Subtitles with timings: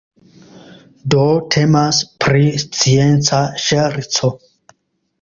[1.15, 1.25] Do
[1.57, 4.37] temas pri scienca ŝerco.